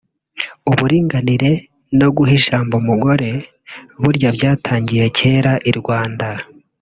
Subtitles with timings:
[0.71, 1.51] Uburinganire
[1.99, 3.29] no guha ijambo umugore
[4.01, 6.29] burya byatangiye kera i Rwanda